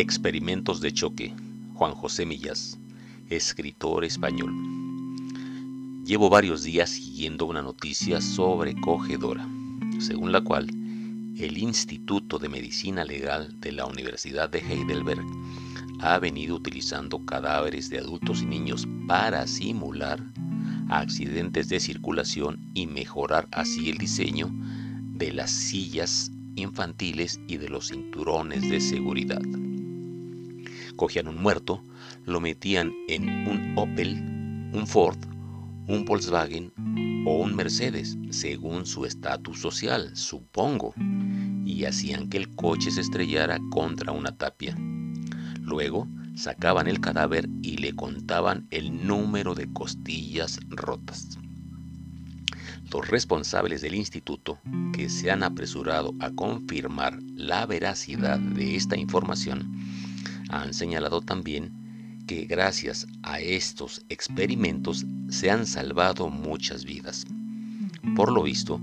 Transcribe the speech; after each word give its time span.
Experimentos 0.00 0.80
de 0.80 0.92
choque. 0.92 1.34
Juan 1.74 1.92
José 1.92 2.24
Millas, 2.24 2.78
escritor 3.30 4.04
español. 4.04 4.54
Llevo 6.04 6.30
varios 6.30 6.62
días 6.62 6.90
siguiendo 6.90 7.46
una 7.46 7.62
noticia 7.62 8.20
sobrecogedora, 8.20 9.44
según 9.98 10.30
la 10.30 10.40
cual 10.40 10.68
el 11.36 11.58
Instituto 11.58 12.38
de 12.38 12.48
Medicina 12.48 13.04
Legal 13.04 13.58
de 13.58 13.72
la 13.72 13.86
Universidad 13.86 14.48
de 14.48 14.60
Heidelberg 14.60 15.26
ha 15.98 16.16
venido 16.20 16.54
utilizando 16.54 17.24
cadáveres 17.24 17.90
de 17.90 17.98
adultos 17.98 18.42
y 18.42 18.46
niños 18.46 18.86
para 19.08 19.48
simular 19.48 20.22
accidentes 20.90 21.68
de 21.70 21.80
circulación 21.80 22.60
y 22.72 22.86
mejorar 22.86 23.48
así 23.50 23.90
el 23.90 23.98
diseño 23.98 24.48
de 25.14 25.32
las 25.32 25.50
sillas 25.50 26.30
infantiles 26.54 27.40
y 27.48 27.56
de 27.56 27.68
los 27.68 27.88
cinturones 27.88 28.62
de 28.70 28.80
seguridad 28.80 29.42
cogían 30.98 31.28
un 31.28 31.40
muerto, 31.40 31.82
lo 32.26 32.40
metían 32.40 32.92
en 33.08 33.48
un 33.48 33.72
Opel, 33.78 34.12
un 34.74 34.84
Ford, 34.86 35.16
un 35.86 36.04
Volkswagen 36.04 36.72
o 37.24 37.38
un 37.38 37.54
Mercedes, 37.54 38.18
según 38.30 38.84
su 38.84 39.06
estatus 39.06 39.60
social, 39.60 40.14
supongo, 40.14 40.92
y 41.64 41.84
hacían 41.84 42.28
que 42.28 42.36
el 42.36 42.54
coche 42.54 42.90
se 42.90 43.00
estrellara 43.00 43.58
contra 43.70 44.12
una 44.12 44.36
tapia. 44.36 44.76
Luego 45.62 46.08
sacaban 46.34 46.88
el 46.88 47.00
cadáver 47.00 47.48
y 47.62 47.76
le 47.76 47.94
contaban 47.94 48.66
el 48.70 49.06
número 49.06 49.54
de 49.54 49.72
costillas 49.72 50.58
rotas. 50.68 51.38
Los 52.90 53.08
responsables 53.08 53.82
del 53.82 53.94
instituto, 53.94 54.58
que 54.92 55.08
se 55.08 55.30
han 55.30 55.42
apresurado 55.42 56.14
a 56.20 56.30
confirmar 56.30 57.18
la 57.34 57.66
veracidad 57.66 58.38
de 58.38 58.76
esta 58.76 58.96
información, 58.96 59.87
han 60.48 60.74
señalado 60.74 61.20
también 61.20 61.72
que 62.26 62.44
gracias 62.44 63.06
a 63.22 63.40
estos 63.40 64.04
experimentos 64.08 65.06
se 65.28 65.50
han 65.50 65.66
salvado 65.66 66.28
muchas 66.28 66.84
vidas. 66.84 67.26
Por 68.14 68.30
lo 68.30 68.42
visto, 68.42 68.80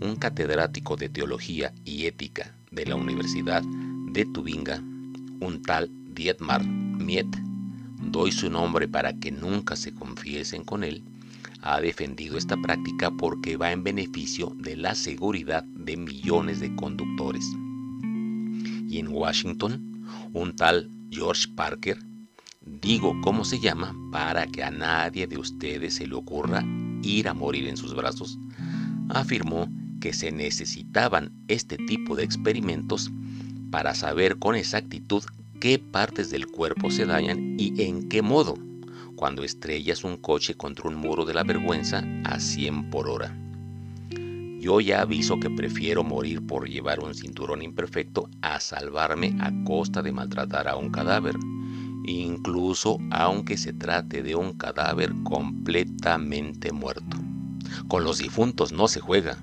un 0.00 0.16
catedrático 0.16 0.96
de 0.96 1.08
teología 1.08 1.72
y 1.84 2.06
ética 2.06 2.54
de 2.70 2.86
la 2.86 2.96
Universidad 2.96 3.62
de 4.12 4.24
Tubinga, 4.26 4.78
un 5.40 5.62
tal 5.62 5.90
Dietmar 6.14 6.64
Miet, 6.66 7.26
doy 7.98 8.30
su 8.32 8.50
nombre 8.50 8.88
para 8.88 9.14
que 9.14 9.32
nunca 9.32 9.74
se 9.76 9.94
confiesen 9.94 10.64
con 10.64 10.84
él, 10.84 11.02
ha 11.62 11.80
defendido 11.80 12.36
esta 12.36 12.56
práctica 12.56 13.10
porque 13.10 13.56
va 13.56 13.72
en 13.72 13.84
beneficio 13.84 14.52
de 14.58 14.76
la 14.76 14.94
seguridad 14.94 15.64
de 15.64 15.96
millones 15.96 16.60
de 16.60 16.74
conductores. 16.74 17.44
Y 18.88 18.98
en 18.98 19.08
Washington, 19.08 20.04
un 20.32 20.54
tal 20.56 20.90
George 21.12 21.46
Parker, 21.54 21.98
digo 22.62 23.14
cómo 23.20 23.44
se 23.44 23.60
llama 23.60 23.94
para 24.10 24.46
que 24.46 24.64
a 24.64 24.70
nadie 24.70 25.26
de 25.26 25.36
ustedes 25.36 25.96
se 25.96 26.06
le 26.06 26.14
ocurra 26.14 26.64
ir 27.02 27.28
a 27.28 27.34
morir 27.34 27.68
en 27.68 27.76
sus 27.76 27.94
brazos, 27.94 28.38
afirmó 29.10 29.68
que 30.00 30.14
se 30.14 30.32
necesitaban 30.32 31.30
este 31.48 31.76
tipo 31.76 32.16
de 32.16 32.24
experimentos 32.24 33.12
para 33.70 33.94
saber 33.94 34.38
con 34.38 34.56
exactitud 34.56 35.22
qué 35.60 35.78
partes 35.78 36.30
del 36.30 36.46
cuerpo 36.46 36.90
se 36.90 37.04
dañan 37.04 37.56
y 37.58 37.82
en 37.82 38.08
qué 38.08 38.22
modo 38.22 38.54
cuando 39.14 39.44
estrellas 39.44 40.04
un 40.04 40.16
coche 40.16 40.54
contra 40.54 40.88
un 40.88 40.96
muro 40.96 41.26
de 41.26 41.34
la 41.34 41.44
vergüenza 41.44 42.02
a 42.24 42.40
100 42.40 42.88
por 42.88 43.08
hora. 43.08 43.36
Yo 44.62 44.80
ya 44.80 45.00
aviso 45.00 45.40
que 45.40 45.50
prefiero 45.50 46.04
morir 46.04 46.46
por 46.46 46.68
llevar 46.68 47.00
un 47.00 47.16
cinturón 47.16 47.62
imperfecto 47.62 48.30
a 48.42 48.60
salvarme 48.60 49.36
a 49.40 49.52
costa 49.64 50.02
de 50.02 50.12
maltratar 50.12 50.68
a 50.68 50.76
un 50.76 50.92
cadáver, 50.92 51.34
incluso 52.06 52.98
aunque 53.10 53.56
se 53.56 53.72
trate 53.72 54.22
de 54.22 54.36
un 54.36 54.52
cadáver 54.52 55.12
completamente 55.24 56.70
muerto. 56.70 57.16
Con 57.88 58.04
los 58.04 58.18
difuntos 58.18 58.70
no 58.70 58.86
se 58.86 59.00
juega. 59.00 59.36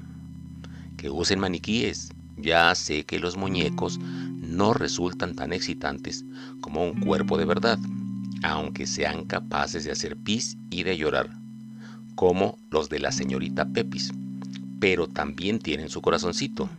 Que 0.95 1.09
usen 1.09 1.41
maniquíes. 1.41 2.13
Ya 2.37 2.73
sé 2.73 3.03
que 3.03 3.19
los 3.19 3.35
muñecos 3.35 3.99
no 3.99 4.73
resultan 4.73 5.35
tan 5.35 5.51
excitantes 5.51 6.23
como 6.61 6.85
un 6.85 6.97
cuerpo 7.01 7.37
de 7.37 7.43
verdad, 7.43 7.77
aunque 8.41 8.87
sean 8.87 9.25
capaces 9.25 9.83
de 9.83 9.91
hacer 9.91 10.15
pis 10.15 10.55
y 10.69 10.83
de 10.83 10.95
llorar, 10.95 11.29
como 12.15 12.57
los 12.71 12.87
de 12.87 12.99
la 12.99 13.11
señorita 13.11 13.67
Pepis 13.73 14.13
pero 14.79 15.07
también 15.07 15.59
tienen 15.59 15.89
su 15.89 16.01
corazoncito. 16.01 16.69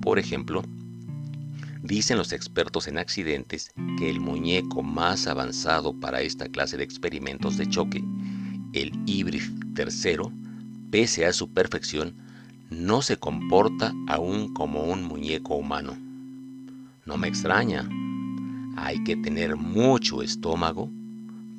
Por 0.00 0.18
ejemplo, 0.18 0.62
dicen 1.82 2.18
los 2.18 2.32
expertos 2.32 2.88
en 2.88 2.98
accidentes 2.98 3.72
que 3.98 4.10
el 4.10 4.20
muñeco 4.20 4.82
más 4.82 5.26
avanzado 5.26 5.98
para 5.98 6.20
esta 6.20 6.48
clase 6.48 6.76
de 6.76 6.84
experimentos 6.84 7.56
de 7.56 7.68
choque, 7.68 8.04
el 8.72 8.92
híbrido 9.06 9.46
tercero, 9.74 10.32
pese 10.90 11.26
a 11.26 11.32
su 11.32 11.48
perfección, 11.48 12.14
no 12.70 13.02
se 13.02 13.16
comporta 13.16 13.92
aún 14.08 14.52
como 14.52 14.84
un 14.84 15.04
muñeco 15.04 15.54
humano. 15.54 15.96
No 17.04 17.16
me 17.16 17.28
extraña. 17.28 17.88
Hay 18.76 19.02
que 19.04 19.16
tener 19.16 19.56
mucho 19.56 20.22
estómago 20.22 20.90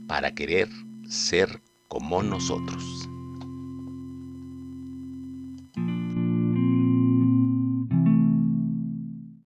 para 0.06 0.36
querer 0.36 0.70
ser 1.08 1.62
como 1.88 2.22
nosotros. 2.22 3.10